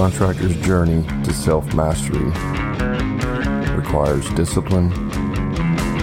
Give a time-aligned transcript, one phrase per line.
[0.00, 2.24] contractor's journey to self mastery
[3.76, 4.90] requires discipline,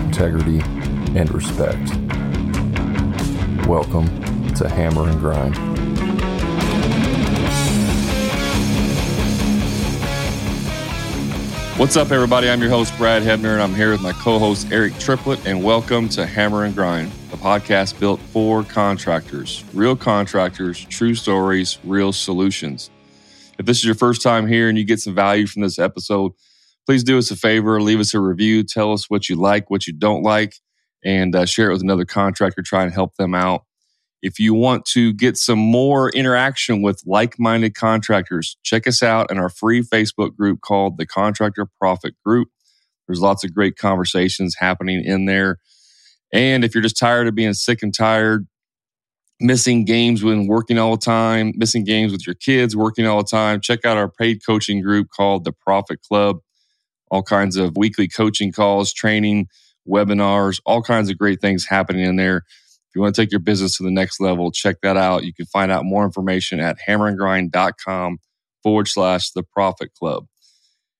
[0.06, 0.60] integrity,
[1.18, 1.90] and respect.
[3.68, 4.06] Welcome
[4.54, 5.58] to Hammer and Grind.
[11.80, 12.52] What's up, everybody?
[12.52, 15.64] I'm your host, Brad Hebner, and I'm here with my co host, Eric Triplett, and
[15.64, 22.14] welcome to Hammer and Grind, a podcast built for contractors, real contractors, true stories, real
[22.14, 22.92] solutions.
[23.60, 26.34] If this is your first time here and you get some value from this episode,
[26.86, 29.88] please do us a favor, leave us a review, tell us what you like, what
[29.88, 30.56] you don't like,
[31.04, 33.64] and uh, share it with another contractor, try and help them out.
[34.22, 39.32] If you want to get some more interaction with like minded contractors, check us out
[39.32, 42.50] in our free Facebook group called the Contractor Profit Group.
[43.08, 45.60] There's lots of great conversations happening in there.
[46.34, 48.48] And if you're just tired of being sick and tired,
[49.42, 53.30] missing games when working all the time, missing games with your kids, working all the
[53.30, 56.40] time, check out our paid coaching group called the Profit Club.
[57.12, 59.48] All kinds of weekly coaching calls, training,
[59.88, 62.38] webinars, all kinds of great things happening in there
[62.90, 65.24] If you want to take your business to the next level, check that out.
[65.26, 68.20] You can find out more information at hammerandgrind.com
[68.64, 70.28] forward slash the profit club.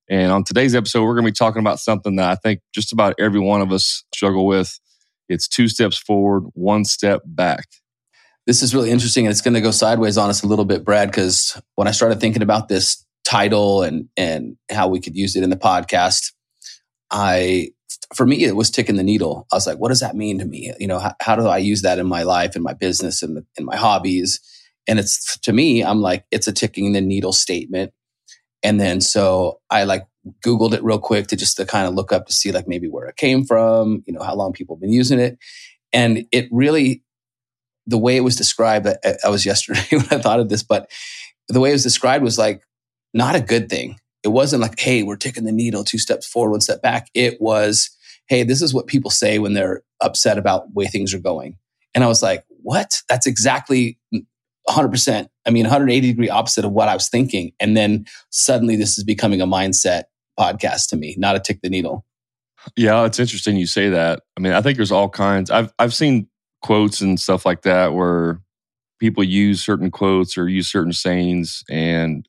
[0.10, 2.94] And on today's episode, we're going to be talking about something that I think just
[2.94, 4.80] about every one of us struggle with.
[5.30, 7.66] It's two steps forward, one step back.
[8.48, 10.86] This is really interesting and it's going to go sideways on us a little bit,
[10.86, 15.36] Brad, because when I started thinking about this title and, and how we could use
[15.36, 16.32] it in the podcast,
[17.12, 17.72] I
[18.16, 19.48] for me, it was ticking the needle.
[19.52, 20.74] I was like, what does that mean to me?
[20.80, 23.38] You know, how, how do I use that in my life, in my business, and
[23.38, 24.40] in, in my hobbies?
[24.88, 27.92] And it's to me, I'm like, it's a ticking the needle statement.
[28.64, 30.08] And then so I like
[30.46, 32.88] Googled it real quick to just to kind of look up to see like maybe
[32.88, 35.38] where it came from, you know, how long people have been using it.
[35.92, 37.04] And it really,
[37.88, 40.92] the way it was described, I, I was yesterday when I thought of this, but
[41.50, 42.62] the way it was described was like
[43.14, 46.52] not a good thing it wasn't like, hey, we're taking the needle two steps forward,
[46.52, 47.10] one step back.
[47.14, 47.90] It was,
[48.28, 51.58] hey, this is what people say when they're upset about way things are going.
[51.96, 53.02] And I was like, what?
[53.08, 54.26] That's exactly mm,
[54.68, 55.28] 100%.
[55.46, 57.54] I mean, 180 degree opposite of what I was thinking.
[57.60, 60.04] And then suddenly this is becoming a mindset
[60.38, 62.06] podcast to me, not a tick the needle.
[62.76, 64.24] Yeah, it's interesting you say that.
[64.36, 65.50] I mean, I think there's all kinds.
[65.50, 66.28] I've I've seen
[66.62, 68.42] quotes and stuff like that where
[69.00, 72.28] people use certain quotes or use certain sayings and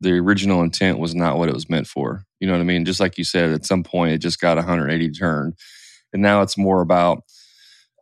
[0.00, 2.24] the original intent was not what it was meant for.
[2.40, 2.84] You know what I mean?
[2.84, 5.54] Just like you said, at some point it just got 180 turned.
[6.12, 7.22] And now it's more about,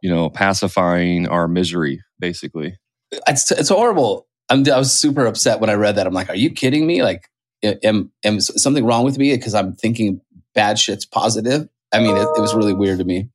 [0.01, 2.79] you know, pacifying our misery, basically.
[3.27, 4.29] It's, it's horrible.
[4.49, 6.07] I'm, I was super upset when I read that.
[6.07, 7.03] I'm like, are you kidding me?
[7.03, 7.29] Like,
[7.63, 9.35] am, am something wrong with me?
[9.35, 10.21] Because I'm thinking
[10.55, 11.69] bad shit's positive.
[11.93, 13.29] I mean, it, it was really weird to me.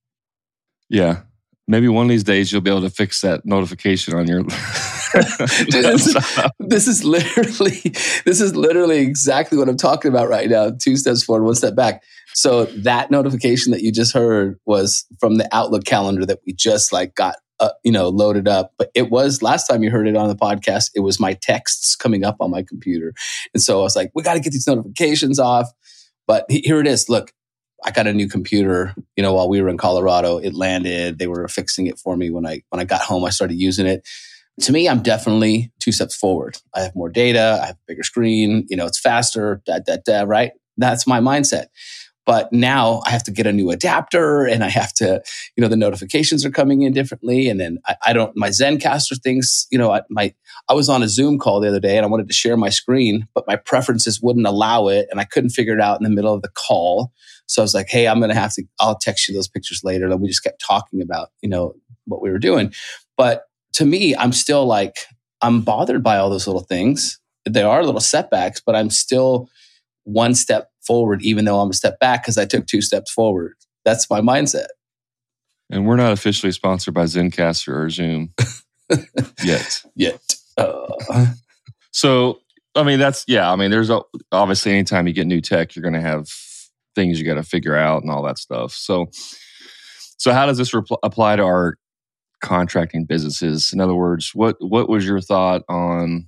[0.89, 1.21] Yeah.
[1.67, 4.43] Maybe one of these days you'll be able to fix that notification on your
[5.69, 6.17] this,
[6.59, 7.79] this, is literally
[8.25, 10.71] this is literally exactly what I'm talking about right now.
[10.71, 12.03] Two steps forward, one step back.
[12.33, 16.91] So that notification that you just heard was from the Outlook calendar that we just
[16.91, 18.73] like got uh, you know loaded up.
[18.77, 20.91] But it was last time you heard it on the podcast.
[20.95, 23.13] It was my texts coming up on my computer,
[23.53, 25.71] and so I was like, we got to get these notifications off.
[26.27, 27.09] But here it is.
[27.09, 27.33] Look,
[27.85, 30.37] I got a new computer, you know, while we were in Colorado.
[30.37, 31.19] It landed.
[31.19, 33.25] They were fixing it for me when I when I got home.
[33.25, 34.07] I started using it
[34.61, 36.57] to me, I'm definitely two steps forward.
[36.75, 39.97] I have more data, I have a bigger screen, you know, it's faster, da, da,
[40.05, 40.51] da, right?
[40.77, 41.65] That's my mindset.
[42.25, 45.21] But now I have to get a new adapter and I have to,
[45.57, 47.49] you know, the notifications are coming in differently.
[47.49, 50.33] And then I, I don't, my Zencastr things, you know, I, my,
[50.69, 52.69] I was on a Zoom call the other day and I wanted to share my
[52.69, 55.07] screen, but my preferences wouldn't allow it.
[55.11, 57.11] And I couldn't figure it out in the middle of the call.
[57.47, 59.81] So I was like, hey, I'm going to have to, I'll text you those pictures
[59.83, 60.05] later.
[60.05, 61.73] And we just kept talking about, you know,
[62.05, 62.73] what we were doing.
[63.17, 64.95] But to me, I'm still like,
[65.41, 67.19] I'm bothered by all those little things.
[67.45, 69.49] There are little setbacks, but I'm still
[70.05, 73.53] one step forward, even though I'm a step back because I took two steps forward.
[73.85, 74.67] That's my mindset.
[75.69, 78.33] And we're not officially sponsored by Zencastr or Zoom
[79.43, 79.83] yet.
[79.95, 80.35] Yet.
[80.57, 81.27] Uh.
[81.91, 82.39] so,
[82.75, 83.91] I mean, that's, yeah, I mean, there's
[84.31, 86.27] obviously anytime you get new tech, you're going to have
[86.95, 88.71] things you got to figure out and all that stuff.
[88.73, 89.07] So,
[90.17, 90.73] so how does this
[91.03, 91.75] apply to our
[92.41, 93.73] contracting businesses?
[93.73, 96.27] In other words, what what was your thought on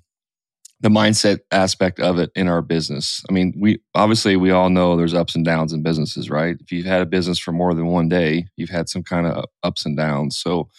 [0.82, 3.24] the mindset aspect of it in our business?
[3.30, 6.58] I mean, we obviously we all know there's ups and downs in businesses, right?
[6.60, 9.46] If you've had a business for more than one day, you've had some kind of
[9.64, 10.38] ups and downs.
[10.38, 10.70] So,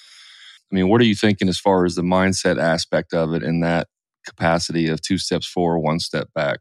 [0.70, 3.60] I mean, what are you thinking as far as the mindset aspect of it in
[3.60, 3.88] that
[4.26, 6.58] capacity of two steps forward, one step back?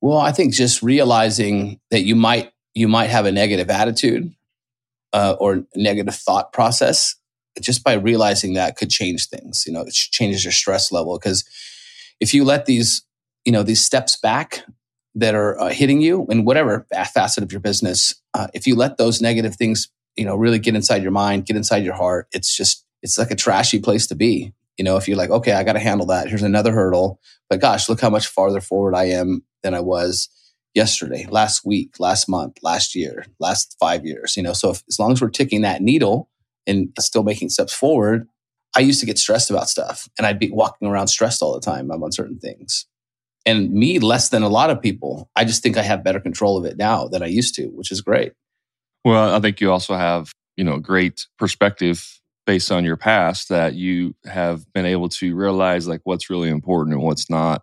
[0.00, 4.34] Well, I think just realizing that you might you might have a negative attitude
[5.14, 7.16] uh, or negative thought process
[7.60, 9.64] just by realizing that could change things.
[9.66, 11.44] You know, it changes your stress level because
[12.20, 13.06] if you let these
[13.46, 14.64] you know, these steps back
[15.14, 18.98] that are uh, hitting you in whatever facet of your business, uh, if you let
[18.98, 22.54] those negative things, you know, really get inside your mind, get inside your heart, it's
[22.54, 24.52] just, it's like a trashy place to be.
[24.76, 26.28] You know, if you're like, okay, I got to handle that.
[26.28, 27.18] Here's another hurdle.
[27.48, 30.28] But gosh, look how much farther forward I am than I was
[30.74, 34.36] yesterday, last week, last month, last year, last five years.
[34.36, 36.28] You know, so if, as long as we're ticking that needle
[36.66, 38.28] and still making steps forward,
[38.76, 41.60] I used to get stressed about stuff and I'd be walking around stressed all the
[41.60, 42.86] time on certain things.
[43.46, 46.58] And me, less than a lot of people, I just think I have better control
[46.58, 48.32] of it now than I used to, which is great.
[49.04, 53.74] Well, I think you also have, you know, great perspective based on your past that
[53.74, 57.62] you have been able to realize like what's really important and what's not.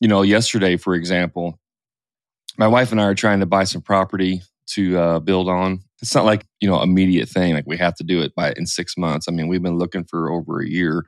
[0.00, 1.58] You know, yesterday, for example,
[2.58, 5.80] my wife and I are trying to buy some property to uh, build on.
[6.04, 7.54] It's not like you know immediate thing.
[7.54, 9.26] Like we have to do it by in six months.
[9.26, 11.06] I mean, we've been looking for over a year,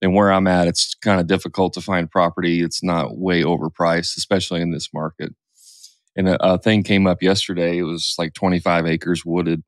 [0.00, 2.62] and where I'm at, it's kind of difficult to find property.
[2.62, 5.34] It's not way overpriced, especially in this market.
[6.16, 7.76] And a, a thing came up yesterday.
[7.76, 9.62] It was like 25 acres wooded.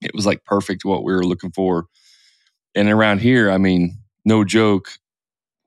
[0.00, 1.86] It was like perfect what we were looking for.
[2.74, 4.88] And around here, I mean, no joke,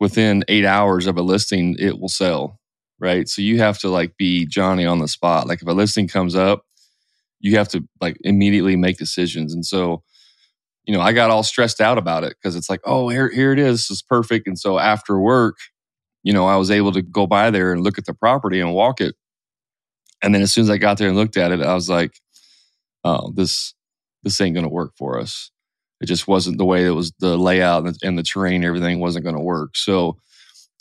[0.01, 2.59] within eight hours of a listing, it will sell
[2.99, 3.27] right?
[3.29, 5.47] So you have to like be Johnny on the spot.
[5.47, 6.65] Like if a listing comes up,
[7.39, 9.53] you have to like immediately make decisions.
[9.53, 10.03] And so,
[10.85, 13.53] you know, I got all stressed out about it because it's like, oh, here, here
[13.53, 13.87] it is.
[13.87, 14.47] This is perfect.
[14.47, 15.57] And so after work,
[16.23, 18.73] you know, I was able to go by there and look at the property and
[18.73, 19.15] walk it.
[20.21, 22.11] And then as soon as I got there and looked at it, I was like,
[23.03, 23.73] oh, this
[24.23, 25.49] this ain't gonna work for us.
[26.01, 28.99] It just wasn't the way it was the layout and the, and the terrain, everything
[28.99, 29.77] wasn't gonna work.
[29.77, 30.17] So,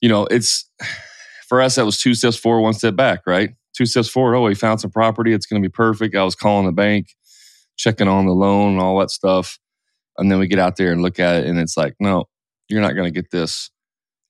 [0.00, 0.68] you know, it's
[1.48, 3.50] for us, that was two steps forward, one step back, right?
[3.78, 4.34] Two steps forward.
[4.34, 5.32] Oh, we found some property.
[5.32, 6.16] It's going to be perfect.
[6.16, 7.14] I was calling the bank,
[7.76, 9.56] checking on the loan and all that stuff.
[10.16, 12.24] And then we get out there and look at it, and it's like, no,
[12.68, 13.70] you're not going to get this.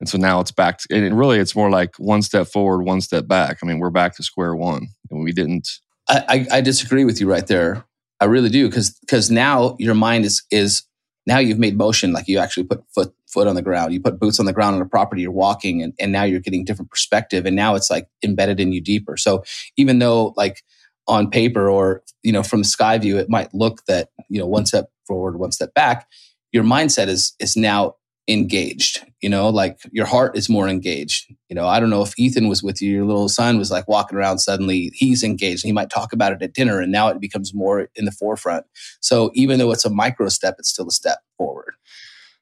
[0.00, 0.80] And so now it's back.
[0.80, 3.60] To, and really, it's more like one step forward, one step back.
[3.62, 5.66] I mean, we're back to square one, and we didn't.
[6.10, 7.86] I, I, I disagree with you right there.
[8.20, 10.82] I really do because because now your mind is is
[11.26, 13.92] now you've made motion like you actually put foot foot on the ground.
[13.92, 16.40] You put boots on the ground on a property you're walking and, and now you're
[16.40, 19.16] getting different perspective and now it's like embedded in you deeper.
[19.16, 19.44] So
[19.76, 20.62] even though like
[21.08, 24.66] on paper or you know from sky view it might look that you know one
[24.66, 26.06] step forward one step back
[26.52, 27.94] your mindset is is now
[28.28, 29.48] engaged you know?
[29.48, 31.32] Like your heart is more engaged.
[31.48, 33.88] You know i don't know if ethan was with you your little son was like
[33.88, 37.20] walking around suddenly he's engaged he might talk about it at dinner and now it
[37.20, 38.66] becomes more in the forefront.
[39.00, 41.74] So even though it's a micro step it's still a step forward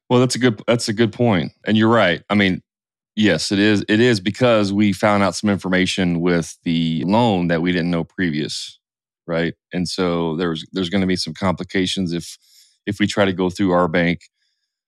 [0.08, 2.62] well that's a good that's a good point and you're right i mean
[3.14, 7.62] yes it is it is because we found out some information with the loan that
[7.62, 8.79] we didn't know previous
[9.26, 12.37] right and so there's there's going to be some complications if
[12.87, 14.20] if we try to go through our bank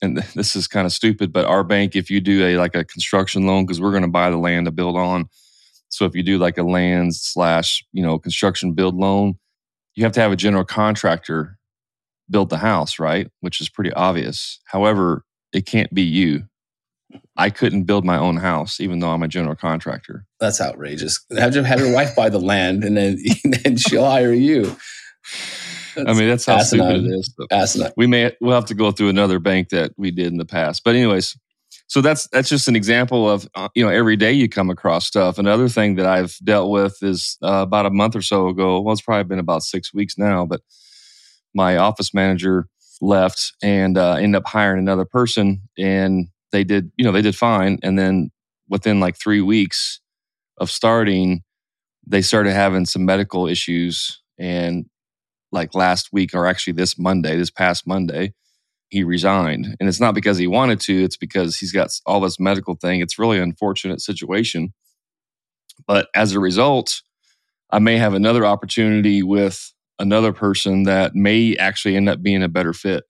[0.00, 2.85] and this is kind of stupid, but our bank, if you do a like a
[2.85, 5.26] construction loan, because we're going to buy the land to build on.
[5.91, 9.35] So if you do like a land slash, you know, construction build loan,
[9.94, 11.57] you have to have a general contractor
[12.30, 13.30] build the house, right?
[13.40, 14.60] Which is pretty obvious.
[14.66, 16.44] However, it can't be you.
[17.36, 20.26] I couldn't build my own house, even though I'm a general contractor.
[20.40, 21.25] That's outrageous.
[21.36, 24.76] Have your, have your wife buy the land and then, and then she'll hire you.
[25.96, 26.90] I mean, that's how asinine.
[26.90, 27.34] stupid it is.
[27.50, 27.92] Asinine.
[27.96, 30.84] We may we'll have to go through another bank that we did in the past.
[30.84, 31.36] But anyways,
[31.88, 35.06] so that's that's just an example of uh, you know every day you come across
[35.06, 35.38] stuff.
[35.38, 38.81] Another thing that I've dealt with is uh, about a month or so ago.
[38.81, 40.60] Well, it's probably been about six weeks now, but
[41.55, 42.67] my office manager
[43.00, 47.36] left and uh, ended up hiring another person, and they did you know they did
[47.36, 48.31] fine, and then
[48.69, 50.00] within like three weeks
[50.58, 51.43] of starting,
[52.06, 54.86] they started having some medical issues and
[55.52, 58.34] like last week or actually this Monday, this past Monday,
[58.88, 59.76] he resigned.
[59.78, 63.00] And it's not because he wanted to, it's because he's got all this medical thing.
[63.00, 64.72] It's really unfortunate situation.
[65.86, 67.02] But as a result,
[67.70, 72.48] I may have another opportunity with another person that may actually end up being a
[72.48, 73.05] better fit.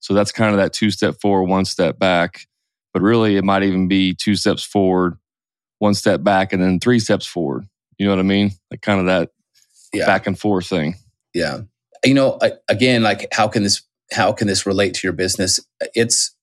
[0.00, 2.46] So that's kind of that two step forward, one step back.
[2.92, 5.16] But really, it might even be two steps forward,
[5.78, 7.66] one step back, and then three steps forward.
[7.98, 8.52] You know what I mean?
[8.70, 9.30] Like kind of that
[9.92, 10.06] yeah.
[10.06, 10.96] back and forth thing.
[11.32, 11.60] Yeah.
[12.04, 12.38] You know,
[12.68, 15.58] again, like how can this how can this relate to your business?
[15.94, 16.36] It's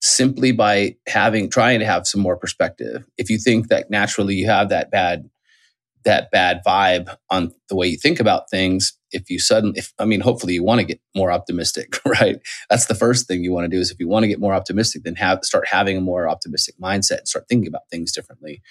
[0.00, 3.06] simply by having trying to have some more perspective.
[3.16, 5.28] If you think that naturally you have that bad
[6.04, 10.04] that bad vibe on the way you think about things, if you suddenly if I
[10.04, 12.40] mean hopefully you want to get more optimistic, right?
[12.70, 14.54] That's the first thing you want to do is if you want to get more
[14.54, 18.62] optimistic, then have start having a more optimistic mindset and start thinking about things differently.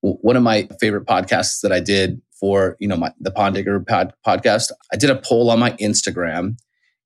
[0.00, 3.80] One of my favorite podcasts that I did for you know my, the Pond Digger
[3.80, 6.58] pod, podcast, I did a poll on my Instagram,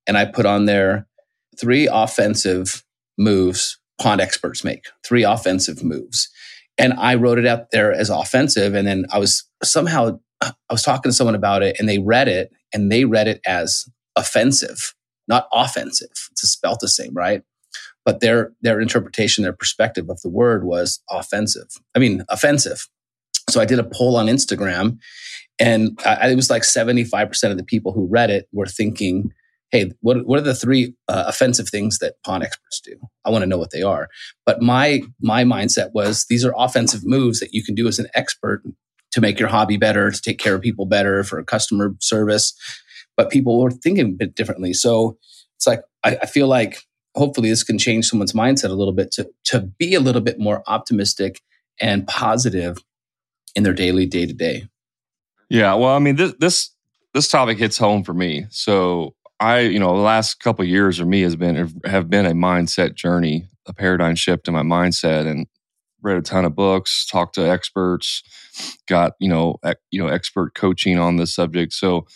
[0.06, 1.06] and I put on there
[1.58, 2.84] three offensive
[3.16, 4.86] moves pond experts make.
[5.04, 6.28] Three offensive moves,
[6.78, 8.74] And I wrote it out there as offensive.
[8.74, 12.28] And then I was somehow, I was talking to someone about it and they read
[12.28, 13.84] it and they read it as
[14.16, 14.94] offensive,
[15.28, 16.08] not offensive.
[16.32, 17.42] It's spelled the same, right?
[18.04, 21.68] But their, their interpretation, their perspective of the word was offensive.
[21.94, 22.88] I mean, offensive.
[23.50, 24.98] So I did a poll on Instagram
[25.58, 29.32] and I, it was like 75% of the people who read it were thinking,
[29.70, 32.96] hey, what, what are the three uh, offensive things that pawn experts do?
[33.24, 34.08] I want to know what they are.
[34.44, 38.08] But my, my mindset was these are offensive moves that you can do as an
[38.14, 38.62] expert
[39.12, 42.54] to make your hobby better, to take care of people better for customer service.
[43.16, 44.72] But people were thinking a bit differently.
[44.72, 45.18] So
[45.56, 46.82] it's like, I, I feel like
[47.14, 50.38] hopefully this can change someone's mindset a little bit to, to be a little bit
[50.38, 51.40] more optimistic
[51.80, 52.78] and positive
[53.54, 54.68] in their daily day to day.
[55.48, 56.70] Yeah, well, I mean, this this
[57.12, 58.46] this topic hits home for me.
[58.50, 62.32] So I, you know, the last couple years for me has been have been a
[62.32, 65.46] mindset journey, a paradigm shift in my mindset, and
[66.02, 68.22] read a ton of books, talked to experts,
[68.86, 71.72] got you know, ec- you know, expert coaching on this subject.
[71.72, 72.06] So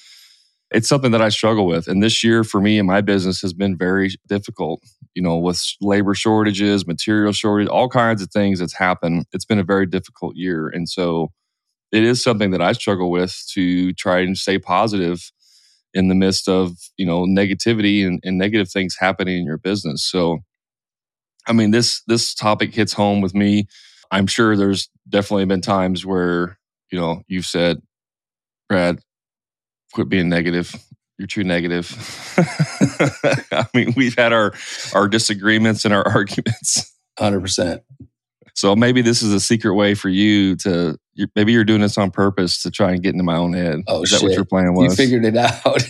[0.71, 3.55] it's something that I struggle with, and this year for me and my business has
[3.55, 4.83] been very difficult.
[5.15, 9.27] You know, with labor shortages, material shortage, all kinds of things that's happened.
[9.33, 11.31] It's been a very difficult year, and so
[11.93, 15.31] it is something that I struggle with to try and stay positive
[15.95, 20.03] in the midst of you know negativity and, and negative things happening in your business.
[20.05, 20.41] So,
[21.47, 23.67] I mean this this topic hits home with me.
[24.11, 26.59] I'm sure there's definitely been times where
[26.91, 27.81] you know you've said,
[28.69, 28.99] Brad,
[29.93, 30.75] quit being negative.
[31.19, 31.95] You're too negative.
[33.53, 34.53] I mean, we've had our
[34.95, 36.93] our disagreements and our arguments.
[37.19, 37.83] Hundred percent.
[38.55, 40.97] So maybe this is a secret way for you to
[41.35, 43.81] maybe you're doing this on purpose to try and get into my own head.
[43.89, 44.21] Oh, is shit.
[44.21, 44.97] that what your plan was?
[44.97, 45.83] You figured it out.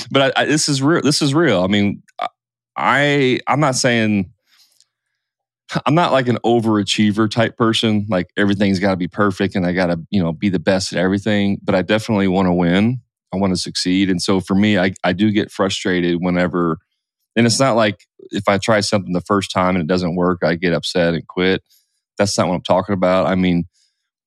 [0.10, 1.00] but I, I, this is real.
[1.00, 1.62] This is real.
[1.62, 2.02] I mean,
[2.76, 4.30] I I'm not saying
[5.86, 8.06] I'm not like an overachiever type person.
[8.10, 10.92] Like everything's got to be perfect and I got to you know be the best
[10.92, 11.58] at everything.
[11.62, 13.00] But I definitely want to win.
[13.32, 14.10] I want to succeed.
[14.10, 16.78] And so for me, I I do get frustrated whenever
[17.36, 20.40] and it's not like if I try something the first time and it doesn't work,
[20.42, 21.62] I get upset and quit.
[22.18, 23.26] That's not what I'm talking about.
[23.26, 23.64] I mean,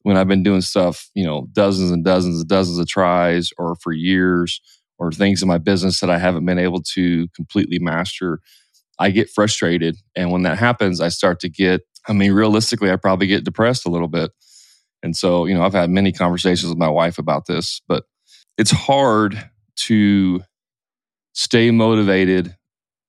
[0.04, 3.76] when I've been doing stuff, you know, dozens and dozens and dozens of tries or
[3.76, 4.62] for years
[4.98, 8.40] or things in my business that I haven't been able to completely master,
[9.00, 9.98] I get frustrated.
[10.16, 13.86] And when that happens, I start to get, I mean, realistically, I probably get depressed
[13.86, 14.32] a little bit.
[15.04, 18.06] And so, you know, I've had many conversations with my wife about this, but
[18.58, 20.42] it's hard to
[21.34, 22.56] stay motivated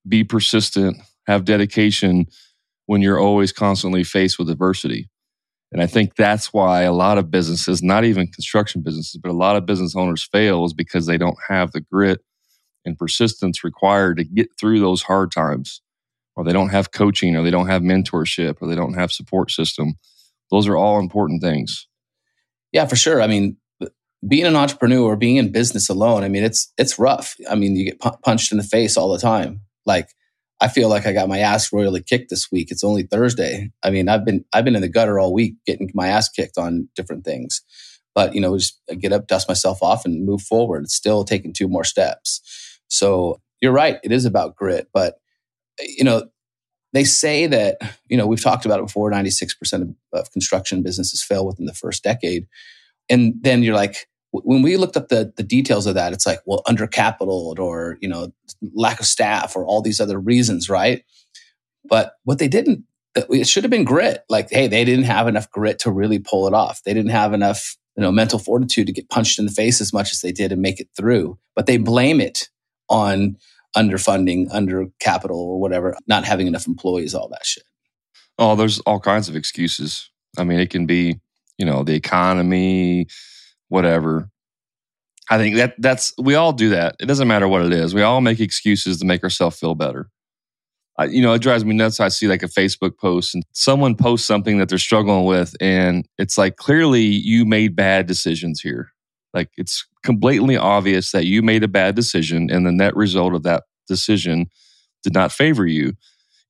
[0.08, 0.96] be persistent,
[1.26, 2.26] have dedication
[2.86, 5.08] when you're always constantly faced with adversity.
[5.72, 9.34] And I think that's why a lot of businesses, not even construction businesses, but a
[9.34, 12.20] lot of business owners fail is because they don't have the grit
[12.84, 15.82] and persistence required to get through those hard times,
[16.36, 19.50] or they don't have coaching, or they don't have mentorship, or they don't have support
[19.50, 19.94] system.
[20.52, 21.88] Those are all important things.
[22.70, 23.20] Yeah, for sure.
[23.20, 23.56] I mean,
[24.26, 27.34] being an entrepreneur, or being in business alone, I mean, it's it's rough.
[27.50, 29.62] I mean, you get punched in the face all the time.
[29.86, 30.10] Like
[30.60, 32.70] I feel like I got my ass royally kicked this week.
[32.70, 33.70] It's only Thursday.
[33.82, 36.58] I mean, I've been I've been in the gutter all week getting my ass kicked
[36.58, 37.62] on different things.
[38.14, 40.84] But you know, just get up, dust myself off, and move forward.
[40.84, 42.40] It's still taking two more steps.
[42.88, 43.98] So you're right.
[44.02, 45.16] It is about grit, but
[45.80, 46.28] you know,
[46.94, 47.76] they say that
[48.08, 49.10] you know we've talked about it before.
[49.10, 52.46] Ninety six percent of construction businesses fail within the first decade,
[53.10, 54.08] and then you're like,
[54.44, 57.98] when we looked up the, the details of that, it's like, well, under capital or,
[58.00, 58.32] you know,
[58.74, 61.04] lack of staff or all these other reasons, right?
[61.84, 64.24] But what they didn't, it should have been grit.
[64.28, 66.82] Like, hey, they didn't have enough grit to really pull it off.
[66.84, 69.92] They didn't have enough, you know, mental fortitude to get punched in the face as
[69.92, 71.38] much as they did and make it through.
[71.54, 72.48] But they blame it
[72.88, 73.36] on
[73.76, 77.64] underfunding, under capital or whatever, not having enough employees, all that shit.
[78.38, 80.10] Oh, there's all kinds of excuses.
[80.38, 81.20] I mean, it can be,
[81.56, 83.06] you know, the economy,
[83.68, 84.30] whatever.
[85.28, 86.96] I think that that's we all do that.
[87.00, 87.94] It doesn't matter what it is.
[87.94, 90.08] We all make excuses to make ourselves feel better.
[90.98, 92.00] I, you know, it drives me nuts.
[92.00, 96.06] I see like a Facebook post and someone posts something that they're struggling with, and
[96.16, 98.92] it's like clearly you made bad decisions here.
[99.34, 103.42] Like it's completely obvious that you made a bad decision, and the net result of
[103.42, 104.46] that decision
[105.02, 105.94] did not favor you.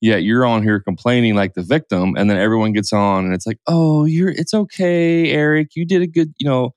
[0.02, 3.46] Yet you're on here complaining like the victim, and then everyone gets on and it's
[3.46, 5.70] like, "Oh, you're it's okay, Eric.
[5.75, 6.75] You did a good, you know."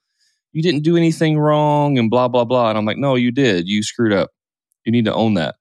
[0.52, 2.70] You didn't do anything wrong and blah, blah, blah.
[2.70, 3.68] And I'm like, no, you did.
[3.68, 4.32] You screwed up.
[4.86, 5.56] You need to own that.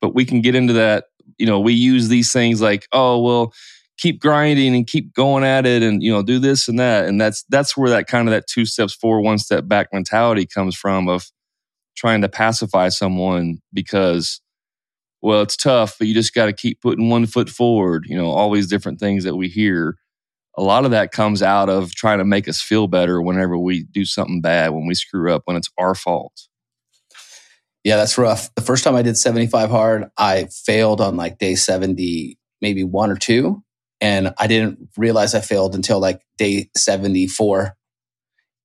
[0.00, 1.04] But we can get into that.
[1.38, 3.52] You know, we use these things like, oh, well,
[3.98, 7.06] keep grinding and keep going at it and, you know, do this and that.
[7.06, 10.46] And that's, that's where that kind of that two steps forward, one step back mentality
[10.46, 11.30] comes from of
[11.96, 14.40] trying to pacify someone because
[15.22, 18.04] well, it's tough, but you just got to keep putting one foot forward.
[18.08, 19.96] You know, all these different things that we hear.
[20.56, 23.84] A lot of that comes out of trying to make us feel better whenever we
[23.84, 26.48] do something bad, when we screw up, when it's our fault.
[27.84, 28.54] Yeah, that's rough.
[28.54, 33.10] The first time I did 75 hard, I failed on like day 70, maybe one
[33.10, 33.62] or two.
[34.00, 37.74] And I didn't realize I failed until like day 74.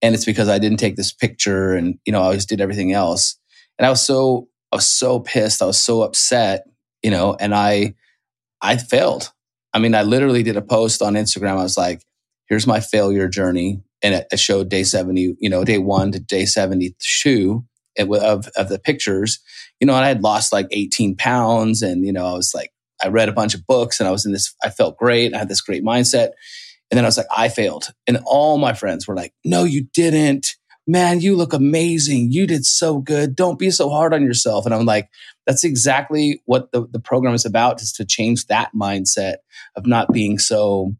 [0.01, 2.93] And it's because I didn't take this picture and, you know, I always did everything
[2.93, 3.39] else.
[3.79, 5.61] And I was so, I was so pissed.
[5.61, 6.65] I was so upset,
[7.01, 7.95] you know, and I,
[8.61, 9.31] I failed.
[9.77, 11.51] I mean, I literally did a post on Instagram.
[11.51, 12.01] I was like,
[12.47, 13.83] here's my failure journey.
[14.01, 17.63] And it, showed day 70, you know, day one to day 72
[17.99, 19.39] of, of the pictures,
[19.79, 22.71] you know, and I had lost like 18 pounds and, you know, I was like,
[23.03, 25.35] I read a bunch of books and I was in this, I felt great.
[25.35, 26.31] I had this great mindset.
[26.89, 27.93] And then I was like, I failed.
[28.07, 30.55] And all my friends were like, no, you didn't.
[30.87, 32.31] Man, you look amazing.
[32.31, 33.35] You did so good.
[33.35, 34.65] Don't be so hard on yourself.
[34.65, 35.07] And I'm like,
[35.47, 39.37] that's exactly what the, the program is about is to change that mindset
[39.75, 40.93] of not being so,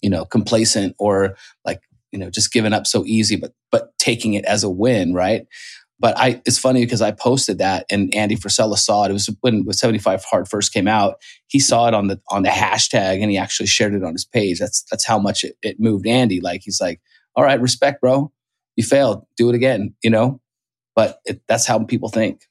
[0.00, 1.80] you know, complacent or like,
[2.12, 5.12] you know, just giving up so easy, but, but taking it as a win.
[5.12, 5.46] Right.
[5.98, 9.10] But I, it's funny because I posted that and Andy Frisella saw it.
[9.10, 11.16] It was when, when 75 Hard first came out.
[11.48, 14.24] He saw it on the on the hashtag and he actually shared it on his
[14.24, 14.60] page.
[14.60, 16.40] That's that's how much it, it moved Andy.
[16.40, 17.00] Like he's like,
[17.34, 18.30] all right, respect, bro.
[18.76, 19.24] You failed.
[19.36, 19.94] Do it again.
[20.04, 20.40] You know.
[20.94, 22.42] But it, that's how people think.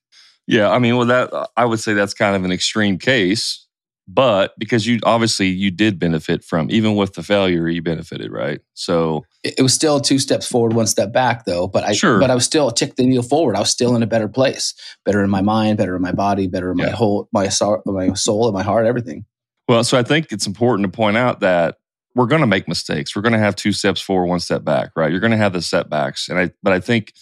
[0.47, 3.65] Yeah, I mean, well, that uh, I would say that's kind of an extreme case
[4.07, 8.61] but because you obviously you did benefit from even with the failure you benefited right?
[8.73, 12.19] So it, was still two steps forward one step back though but i sure.
[12.19, 13.55] but i was still tick the needle forward.
[13.55, 14.73] I was still in a better place
[15.05, 18.13] better in my mind better in my body better in my whole my soul my
[18.13, 19.25] soul and my heart everything.
[19.67, 21.77] Well so i think it's important to point out that
[22.13, 23.13] we're going to make mistakes.
[23.13, 25.11] We're going to have two steps forward one step back right?
[25.11, 27.13] You're going to have the setbacks and i but i think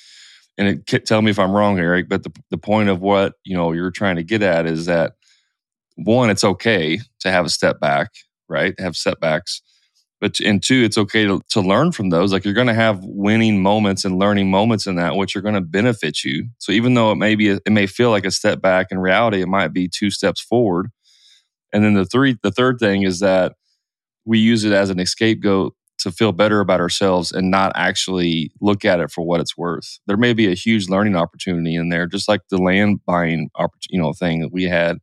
[0.57, 3.55] and it, tell me if i'm wrong eric but the, the point of what you
[3.55, 5.13] know you're trying to get at is that
[5.95, 8.11] one, it's okay to have a step back,
[8.49, 8.77] right?
[8.79, 9.61] Have setbacks.
[10.19, 12.31] But and two, it's okay to, to learn from those.
[12.31, 15.55] Like you're going to have winning moments and learning moments in that, which are going
[15.55, 16.47] to benefit you.
[16.59, 19.41] So even though it may be, it may feel like a step back, in reality,
[19.41, 20.87] it might be two steps forward.
[21.73, 23.53] And then the three, the third thing is that
[24.25, 28.83] we use it as an scapegoat to feel better about ourselves and not actually look
[28.83, 29.99] at it for what it's worth.
[30.07, 33.49] There may be a huge learning opportunity in there, just like the land buying,
[33.89, 34.97] you know, thing that we had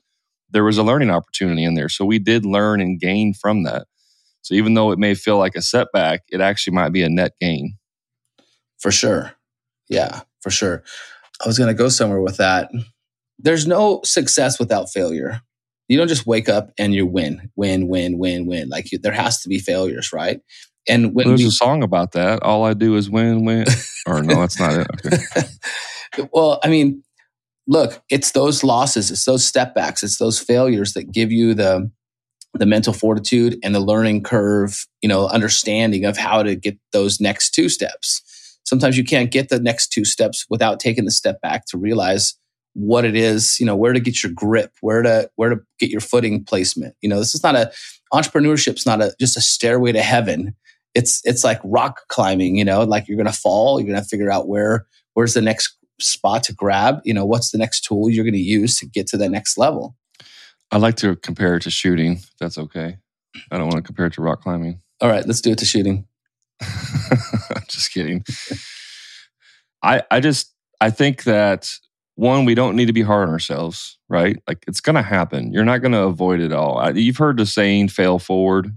[0.52, 1.88] there was a learning opportunity in there.
[1.88, 3.86] So we did learn and gain from that.
[4.42, 7.32] So even though it may feel like a setback, it actually might be a net
[7.40, 7.76] gain.
[8.78, 9.32] For sure.
[9.88, 10.82] Yeah, for sure.
[11.44, 12.70] I was going to go somewhere with that.
[13.38, 15.40] There's no success without failure.
[15.88, 18.68] You don't just wake up and you win, win, win, win, win.
[18.68, 20.40] Like you, there has to be failures, right?
[20.88, 23.66] And when there's we, a song about that, all I do is win, win.
[24.06, 24.86] or no, that's not it.
[25.06, 26.28] Okay.
[26.32, 27.02] well, I mean,
[27.66, 31.90] look, it's those losses, it's those stepbacks, it's those failures that give you the
[32.54, 37.20] the mental fortitude and the learning curve, you know, understanding of how to get those
[37.20, 38.22] next two steps.
[38.64, 42.34] Sometimes you can't get the next two steps without taking the step back to realize
[42.74, 45.90] what it is, you know, where to get your grip, where to where to get
[45.90, 46.94] your footing placement.
[47.00, 47.72] You know, this is not a
[48.12, 50.54] entrepreneurship's not a just a stairway to heaven.
[50.94, 54.08] It's it's like rock climbing, you know, like you're going to fall, you're going to
[54.08, 57.00] figure out where where's the next spot to grab.
[57.04, 59.56] You know, what's the next tool you're going to use to get to the next
[59.56, 59.96] level?
[60.70, 62.20] I like to compare it to shooting.
[62.38, 62.98] that's okay.
[63.50, 64.80] I don't want to compare it to rock climbing.
[65.00, 66.06] All right, let's do it to shooting.
[66.60, 68.24] I'm just kidding.
[69.82, 71.70] I I just I think that
[72.16, 74.36] one we don't need to be hard on ourselves, right?
[74.46, 75.52] Like it's going to happen.
[75.52, 76.78] You're not going to avoid it all.
[76.78, 78.76] I, you've heard the saying "fail forward,"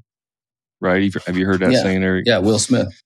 [0.83, 1.13] right?
[1.25, 1.81] Have you heard that yeah.
[1.81, 2.25] saying, Eric?
[2.27, 3.01] Yeah, Will Smith.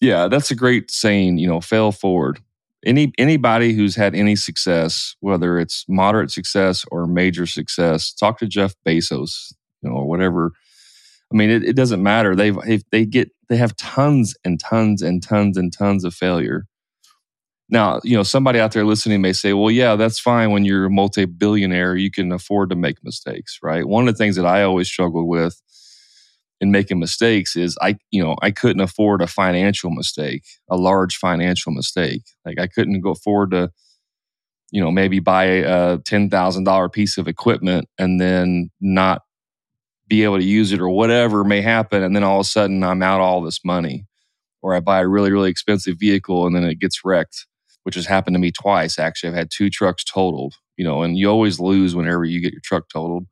[0.00, 1.38] Yeah, that's a great saying.
[1.38, 2.40] You know, fail forward
[2.84, 8.46] any anybody who's had any success, whether it's moderate success or major success, talk to
[8.46, 10.52] Jeff Bezos, you know, or whatever.
[11.32, 12.34] I mean, it, it doesn't matter.
[12.34, 12.56] They've
[12.90, 16.66] they get they have tons and tons and tons and tons of failure.
[17.68, 20.50] Now, you know, somebody out there listening may say, "Well, yeah, that's fine.
[20.50, 24.36] When you're a multi-billionaire, you can afford to make mistakes, right?" One of the things
[24.36, 25.60] that I always struggled with
[26.62, 31.16] in making mistakes is I, you know, I couldn't afford a financial mistake, a large
[31.16, 32.22] financial mistake.
[32.46, 33.70] Like I couldn't go forward to,
[34.70, 39.22] you know, maybe buy a ten thousand dollar piece of equipment and then not
[40.06, 42.84] be able to use it or whatever may happen, and then all of a sudden
[42.84, 44.06] I'm out all this money,
[44.62, 47.46] or I buy a really really expensive vehicle and then it gets wrecked,
[47.82, 49.00] which has happened to me twice.
[49.00, 52.52] Actually, I've had two trucks totaled, you know, and you always lose whenever you get
[52.52, 53.26] your truck totaled.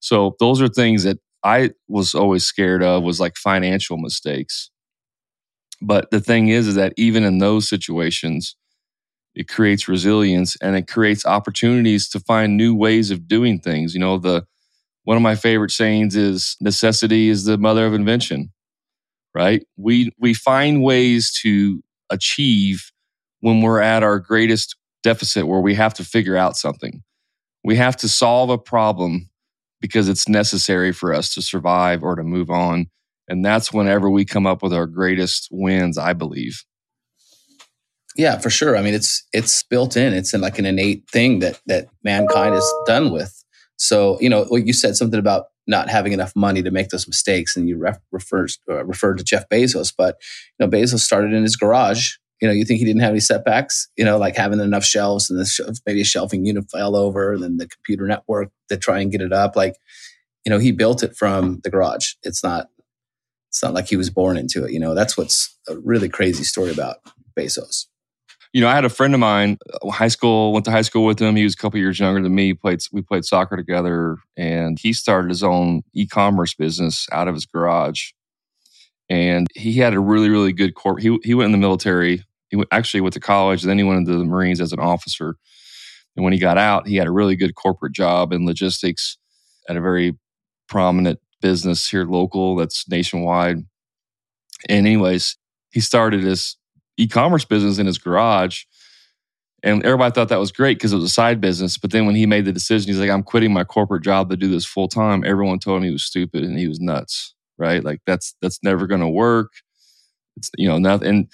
[0.00, 4.70] So those are things that I was always scared of was like financial mistakes.
[5.80, 8.56] But the thing is, is that even in those situations,
[9.34, 13.94] it creates resilience and it creates opportunities to find new ways of doing things.
[13.94, 14.44] You know, the
[15.04, 18.52] one of my favorite sayings is necessity is the mother of invention.
[19.34, 19.64] Right?
[19.76, 22.90] We we find ways to achieve
[23.40, 24.74] when we're at our greatest
[25.04, 27.02] deficit where we have to figure out something.
[27.62, 29.27] We have to solve a problem
[29.80, 32.86] because it's necessary for us to survive or to move on.
[33.28, 36.64] And that's whenever we come up with our greatest wins, I believe.
[38.16, 38.76] Yeah, for sure.
[38.76, 40.12] I mean, it's it's built in.
[40.12, 43.44] It's in like an innate thing that that mankind is done with.
[43.76, 47.56] So, you know, you said something about not having enough money to make those mistakes,
[47.56, 50.16] and you ref, refers, uh, referred to Jeff Bezos, but
[50.58, 53.20] you know, Bezos started in his garage you know, you think he didn't have any
[53.20, 57.32] setbacks, you know, like having enough shelves and the maybe a shelving unit fell over
[57.32, 59.56] and then the computer network to try and get it up.
[59.56, 59.76] Like,
[60.44, 62.14] you know, he built it from the garage.
[62.22, 62.68] It's not,
[63.48, 64.72] it's not like he was born into it.
[64.72, 66.98] You know, that's what's a really crazy story about
[67.36, 67.86] Bezos.
[68.52, 71.04] You know, I had a friend of mine, uh, high school, went to high school
[71.04, 71.36] with him.
[71.36, 72.54] He was a couple years younger than me.
[72.54, 77.44] Played, we played soccer together, and he started his own e-commerce business out of his
[77.44, 78.12] garage.
[79.10, 81.00] And he had a really, really good corp.
[81.00, 84.16] He he went in the military he actually went to college, then he went into
[84.18, 85.36] the Marines as an officer.
[86.16, 89.18] And when he got out, he had a really good corporate job in logistics
[89.68, 90.16] at a very
[90.68, 93.58] prominent business here local that's nationwide.
[94.68, 95.36] And anyways,
[95.70, 96.56] he started his
[96.96, 98.64] e-commerce business in his garage.
[99.62, 101.78] And everybody thought that was great because it was a side business.
[101.78, 104.36] But then when he made the decision, he's like, I'm quitting my corporate job to
[104.36, 105.24] do this full time.
[105.24, 107.34] Everyone told him he was stupid and he was nuts.
[107.58, 107.82] Right.
[107.82, 109.52] Like that's that's never gonna work.
[110.36, 111.28] It's you know, nothing and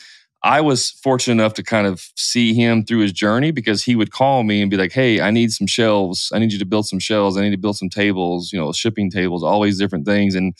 [0.45, 4.13] I was fortunate enough to kind of see him through his journey because he would
[4.13, 6.31] call me and be like, Hey, I need some shelves.
[6.35, 7.39] I need you to build some shelves.
[7.39, 10.35] I need to build some tables, you know, shipping tables, all these different things.
[10.35, 10.55] And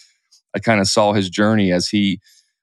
[0.57, 2.19] I kind of saw his journey as he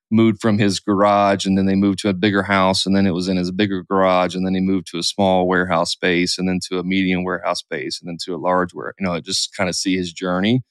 [0.09, 3.13] moved from his garage and then they moved to a bigger house and then it
[3.13, 6.49] was in his bigger garage and then he moved to a small warehouse space and
[6.49, 9.55] then to a medium warehouse space and then to a large where you know just
[9.55, 10.63] kind of see his journey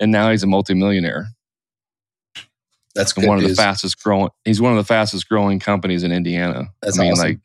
[0.00, 1.26] and now he's a multimillionaire
[2.94, 3.50] that's one news.
[3.50, 4.30] of the fastest growing.
[4.44, 6.68] He's one of the fastest growing companies in Indiana.
[6.80, 7.28] That's I mean, awesome.
[7.28, 7.38] like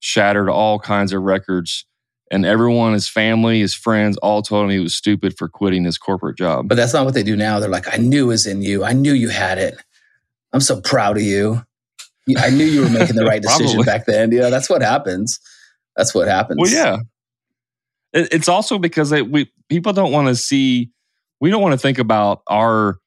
[0.00, 1.84] shattered all kinds of records.
[2.32, 5.98] And everyone, his family, his friends, all told him he was stupid for quitting his
[5.98, 6.68] corporate job.
[6.68, 7.58] But that's not what they do now.
[7.58, 8.84] They're like, I knew it was in you.
[8.84, 9.76] I knew you had it.
[10.52, 11.64] I'm so proud of you.
[12.38, 14.30] I knew you were making the right decision back then.
[14.30, 15.40] Yeah, that's what happens.
[15.96, 16.58] That's what happens.
[16.60, 16.98] Well, yeah.
[18.12, 20.90] It, it's also because they, we people don't want to see.
[21.40, 22.98] We don't want to think about our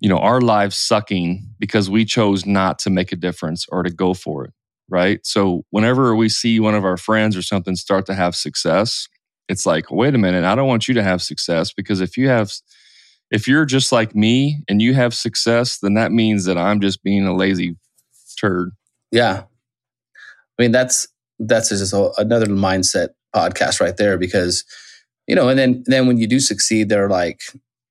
[0.00, 3.90] you know, our lives sucking because we chose not to make a difference or to
[3.90, 4.52] go for it.
[4.90, 5.20] Right.
[5.22, 9.06] So whenever we see one of our friends or something start to have success,
[9.48, 12.28] it's like, wait a minute, I don't want you to have success because if you
[12.28, 12.52] have,
[13.30, 17.02] if you're just like me and you have success, then that means that I'm just
[17.02, 17.76] being a lazy
[18.40, 18.70] turd.
[19.12, 19.42] Yeah.
[20.58, 21.06] I mean, that's,
[21.38, 24.64] that's just a, another mindset podcast right there because,
[25.26, 27.40] you know, and then, then when you do succeed, they're like,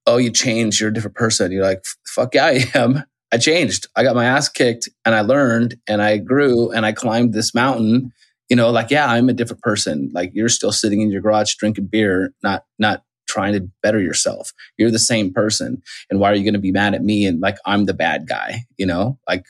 [0.08, 1.52] oh, you changed, you're a different person.
[1.52, 3.04] You're like, fuck yeah, I am.
[3.32, 3.88] I changed.
[3.94, 7.54] I got my ass kicked and I learned and I grew and I climbed this
[7.54, 8.14] mountain.
[8.48, 10.10] You know, like, yeah, I'm a different person.
[10.14, 14.54] Like you're still sitting in your garage drinking beer, not not trying to better yourself.
[14.78, 15.82] You're the same person.
[16.10, 18.30] And why are you going to be mad at me and like I'm the bad
[18.30, 18.62] guy?
[18.78, 19.46] You know, like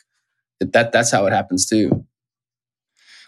[0.59, 2.03] that that's how it happens too.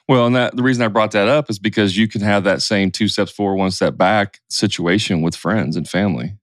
[0.08, 2.64] Well, and that the reason I brought that up is because you can have that
[2.64, 6.34] same two steps forward, one step back situation with friends and family,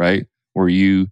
[0.00, 0.26] right?
[0.54, 1.08] Where you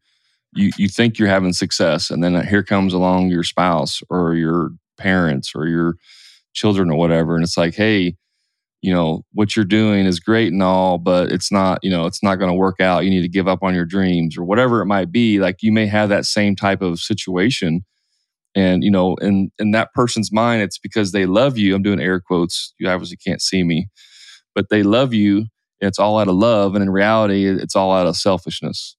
[0.55, 4.71] you you think you're having success and then here comes along your spouse or your
[4.97, 5.95] parents or your
[6.55, 8.17] children or whatever and it's like hey
[8.83, 12.23] you know what you're doing is great and all but it's not you know it's
[12.23, 13.05] not going to work out.
[13.05, 15.41] You need to give up on your dreams or whatever it might be.
[15.41, 17.85] Like you may have that same type of situation
[18.55, 21.75] and you know in in that person's mind it's because they love you.
[21.75, 22.73] I'm doing air quotes.
[22.79, 23.89] You obviously can't see me
[24.55, 25.47] but they love you
[25.81, 28.97] it's all out of love and in reality it's all out of selfishness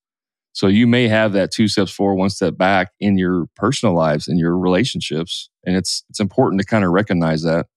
[0.54, 4.28] so you may have that two steps forward, one step back in your personal lives
[4.28, 5.50] and your relationships.
[5.66, 7.68] And it's it's important to kind of recognize that.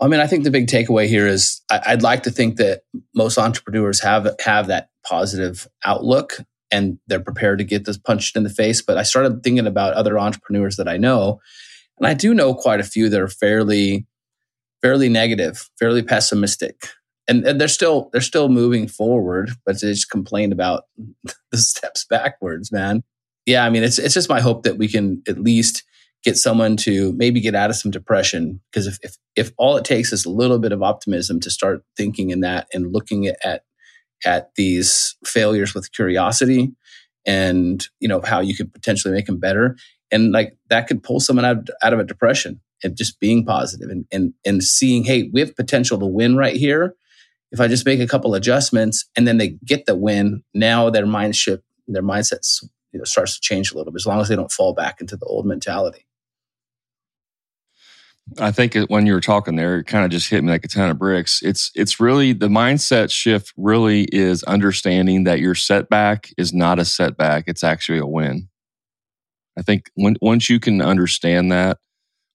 [0.00, 2.82] I mean, I think the big takeaway here is I, would like to think that
[3.14, 6.38] most entrepreneurs have have that positive outlook
[6.70, 8.80] and they're prepared to get this punched in the face.
[8.82, 11.40] But I started thinking about other entrepreneurs that I know,
[11.98, 14.06] and I do know quite a few that are fairly
[14.82, 16.88] fairly negative, fairly pessimistic
[17.28, 20.84] and, and they're still they're still moving forward, but they just complain about
[21.52, 23.02] the steps backwards, man.
[23.46, 25.84] Yeah, I mean, it's it's just my hope that we can at least
[26.24, 29.84] get someone to maybe get out of some depression because if, if if all it
[29.84, 33.62] takes is a little bit of optimism to start thinking in that and looking at
[34.24, 36.70] at these failures with curiosity
[37.26, 39.76] and you know how you could potentially make them better
[40.12, 43.88] and like that could pull someone out, out of a depression and just being positive
[43.88, 46.94] and, and, and seeing, hey, we have potential to win right here.
[47.52, 51.06] If I just make a couple adjustments and then they get the win, now their
[51.06, 52.40] mindset, their mindset
[52.92, 55.00] you know, starts to change a little bit as long as they don't fall back
[55.00, 56.06] into the old mentality.
[58.38, 60.68] I think when you were talking there, it kind of just hit me like a
[60.68, 61.42] ton of bricks.
[61.42, 63.52] It's it's really the mindset shift.
[63.56, 68.48] Really is understanding that your setback is not a setback; it's actually a win.
[69.58, 71.78] I think when, once you can understand that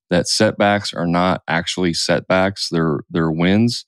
[0.09, 3.85] that setbacks are not actually setbacks; they're they're wins.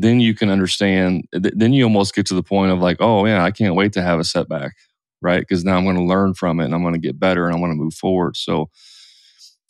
[0.00, 1.24] Then you can understand.
[1.32, 4.02] Then you almost get to the point of like, oh yeah, I can't wait to
[4.02, 4.76] have a setback,
[5.20, 5.40] right?
[5.40, 7.54] Because now I'm going to learn from it and I'm going to get better and
[7.54, 8.36] I'm going to move forward.
[8.36, 8.70] So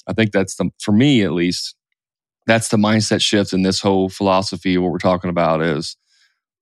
[0.06, 1.74] I think that's the, for me at least,
[2.46, 4.76] that's the mindset shift in this whole philosophy.
[4.76, 5.96] What we're talking about is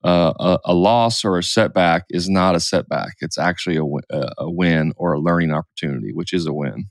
[0.02, 3.16] a, a, loss or a setback is not a setback.
[3.20, 6.88] It's actually a, a win or a learning opportunity, which is a win.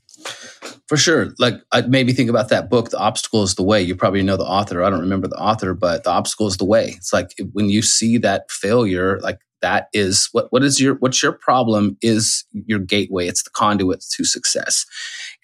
[0.88, 1.32] For sure.
[1.38, 3.82] Like I maybe think about that book, The Obstacle is the Way.
[3.82, 4.82] You probably know the author.
[4.82, 6.94] I don't remember the author, but The Obstacle is the Way.
[6.96, 11.22] It's like when you see that failure, like that is what what is your what's
[11.22, 13.26] your problem is your gateway.
[13.26, 14.84] It's the conduit to success.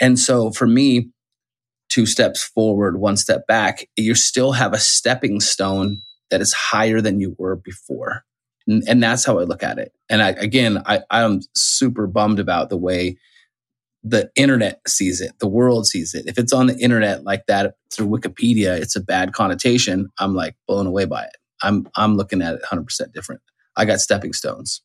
[0.01, 1.11] And so for me,
[1.89, 7.01] two steps forward, one step back, you still have a stepping stone that is higher
[7.01, 8.25] than you were before.
[8.67, 9.93] And, and that's how I look at it.
[10.09, 13.19] And I, again, I, I'm super bummed about the way
[14.03, 16.27] the internet sees it, the world sees it.
[16.27, 20.09] If it's on the internet like that through Wikipedia, it's a bad connotation.
[20.19, 21.37] I'm like blown away by it.
[21.63, 23.43] I'm I'm looking at it 100% different.
[23.77, 24.83] I got stepping stones.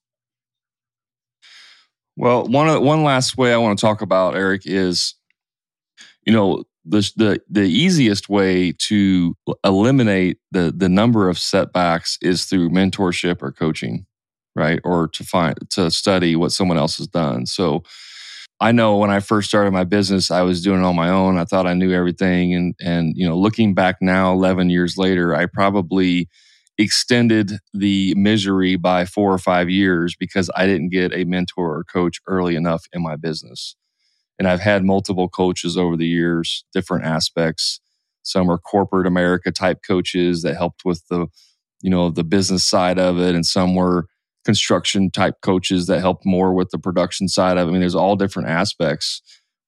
[2.15, 5.15] Well, one one last way I want to talk about Eric is,
[6.25, 12.45] you know, the the the easiest way to eliminate the the number of setbacks is
[12.45, 14.06] through mentorship or coaching,
[14.56, 14.80] right?
[14.84, 17.45] Or to find to study what someone else has done.
[17.45, 17.84] So.
[18.60, 21.38] I know when I first started my business, I was doing it on my own.
[21.38, 25.36] I thought I knew everything, and and you know, looking back now, eleven years later,
[25.36, 26.28] I probably
[26.78, 31.84] extended the misery by four or five years because I didn't get a mentor or
[31.84, 33.76] coach early enough in my business.
[34.39, 37.80] And I've had multiple coaches over the years, different aspects.
[38.23, 41.28] Some are corporate America type coaches that helped with the,
[41.82, 44.08] you know, the business side of it, and some were
[44.45, 47.69] construction type coaches that helped more with the production side of it.
[47.69, 49.21] I mean, there's all different aspects.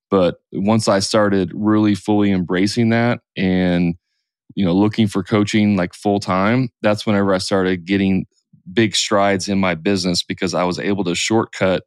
[0.09, 3.95] But once I started really fully embracing that and
[4.55, 8.25] you know, looking for coaching like full time, that's whenever I started getting
[8.71, 11.83] big strides in my business because I was able to shortcut.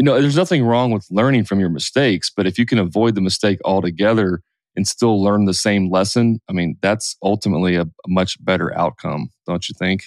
[0.00, 3.14] You know, there's nothing wrong with learning from your mistakes, but if you can avoid
[3.14, 4.40] the mistake altogether
[4.74, 9.28] and still learn the same lesson, I mean, that's ultimately a, a much better outcome,
[9.46, 10.04] don't you think?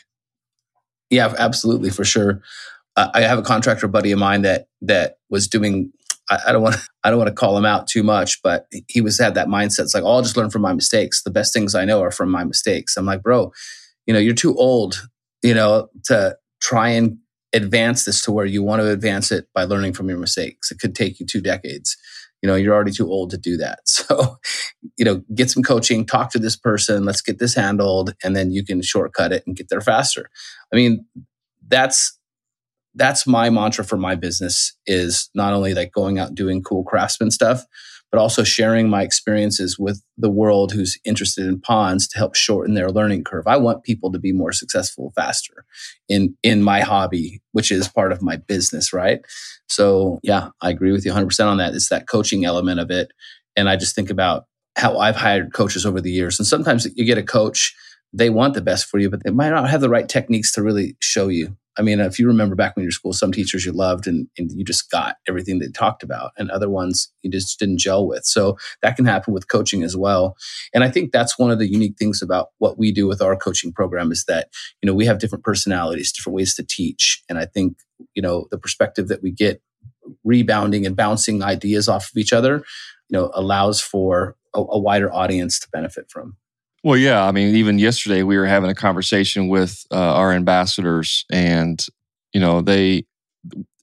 [1.11, 2.41] Yeah, absolutely, for sure.
[2.97, 5.91] I have a contractor buddy of mine that that was doing
[6.27, 8.99] I, I don't want I don't want to call him out too much, but he
[8.99, 9.81] was had that mindset.
[9.81, 11.21] It's like, oh, I'll just learn from my mistakes.
[11.21, 12.97] The best things I know are from my mistakes.
[12.97, 13.53] I'm like, bro,
[14.07, 15.07] you know, you're too old,
[15.43, 17.19] you know, to try and
[17.53, 20.71] advance this to where you want to advance it by learning from your mistakes.
[20.71, 21.97] It could take you two decades.
[22.41, 23.79] You know, you're already too old to do that.
[23.87, 24.37] So,
[24.97, 28.51] you know, get some coaching, talk to this person, let's get this handled, and then
[28.51, 30.29] you can shortcut it and get there faster.
[30.71, 31.05] I mean,
[31.67, 32.17] that's
[32.95, 37.31] that's my mantra for my business is not only like going out doing cool craftsman
[37.31, 37.65] stuff
[38.13, 42.75] but also sharing my experiences with the world who's interested in ponds to help shorten
[42.75, 43.47] their learning curve.
[43.47, 45.65] I want people to be more successful faster
[46.07, 49.21] in in my hobby which is part of my business right?
[49.67, 51.73] So yeah i agree with you 100% on that.
[51.73, 53.11] It's that coaching element of it.
[53.55, 54.45] And i just think about
[54.75, 56.39] how i've hired coaches over the years.
[56.39, 57.75] And sometimes you get a coach
[58.15, 60.61] they want the best for you but they might not have the right techniques to
[60.61, 63.65] really show you I mean, if you remember back when you were school, some teachers
[63.65, 67.31] you loved and, and you just got everything they talked about, and other ones you
[67.31, 68.25] just didn't gel with.
[68.25, 70.35] So that can happen with coaching as well.
[70.73, 73.35] And I think that's one of the unique things about what we do with our
[73.35, 74.49] coaching program is that,
[74.81, 77.23] you know, we have different personalities, different ways to teach.
[77.27, 77.77] And I think,
[78.13, 79.61] you know, the perspective that we get
[80.23, 82.57] rebounding and bouncing ideas off of each other,
[83.09, 86.37] you know, allows for a, a wider audience to benefit from.
[86.83, 87.25] Well, yeah.
[87.25, 91.85] I mean, even yesterday we were having a conversation with uh, our ambassadors, and
[92.33, 93.05] you know, they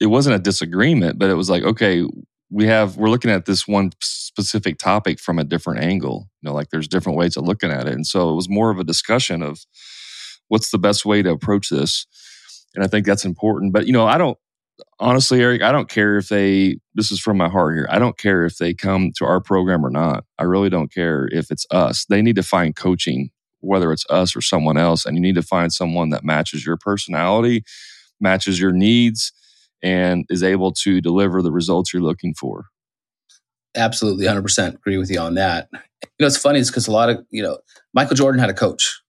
[0.00, 2.04] it wasn't a disagreement, but it was like, okay,
[2.50, 6.28] we have we're looking at this one specific topic from a different angle.
[6.42, 8.70] You know, like there's different ways of looking at it, and so it was more
[8.70, 9.64] of a discussion of
[10.48, 12.06] what's the best way to approach this.
[12.74, 13.72] And I think that's important.
[13.72, 14.38] But you know, I don't
[14.98, 17.86] honestly, Eric, I don't care if they, this is from my heart here.
[17.90, 20.24] I don't care if they come to our program or not.
[20.38, 22.04] I really don't care if it's us.
[22.06, 25.04] They need to find coaching, whether it's us or someone else.
[25.04, 27.64] And you need to find someone that matches your personality,
[28.20, 29.32] matches your needs,
[29.82, 32.66] and is able to deliver the results you're looking for.
[33.76, 35.68] Absolutely, 100% agree with you on that.
[35.72, 35.78] You
[36.20, 37.58] know, it's funny, is because a lot of, you know,
[37.94, 39.00] Michael Jordan had a coach.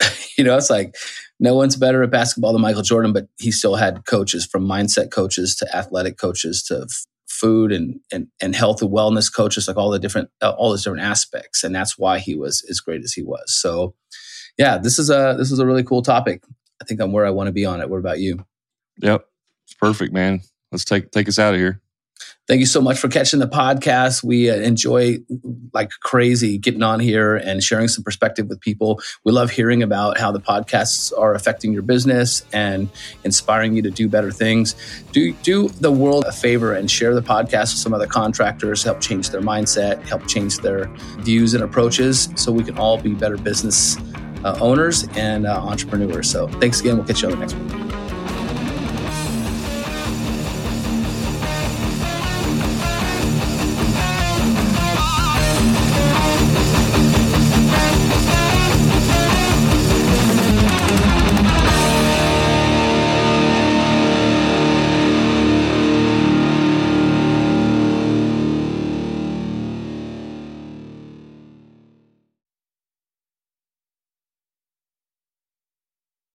[0.38, 0.96] you know, it's like
[1.40, 5.10] no one's better at basketball than Michael Jordan, but he still had coaches from mindset
[5.10, 9.76] coaches to athletic coaches to f- food and, and, and health and wellness coaches, like
[9.76, 11.64] all the different, uh, all those different aspects.
[11.64, 13.54] And that's why he was as great as he was.
[13.54, 13.94] So
[14.58, 16.44] yeah, this is a, this is a really cool topic.
[16.80, 17.90] I think I'm where I want to be on it.
[17.90, 18.44] What about you?
[19.00, 19.26] Yep.
[19.66, 20.40] It's perfect, man.
[20.70, 21.80] Let's take, take us out of here.
[22.46, 24.22] Thank you so much for catching the podcast.
[24.22, 25.18] We uh, enjoy
[25.72, 29.00] like crazy getting on here and sharing some perspective with people.
[29.24, 32.90] We love hearing about how the podcasts are affecting your business and
[33.24, 34.74] inspiring you to do better things.
[35.12, 39.00] Do do the world a favor and share the podcast with some other contractors, help
[39.00, 40.88] change their mindset, help change their
[41.20, 43.96] views and approaches so we can all be better business
[44.44, 46.30] uh, owners and uh, entrepreneurs.
[46.30, 46.98] So thanks again.
[46.98, 48.03] We'll catch you on the next one.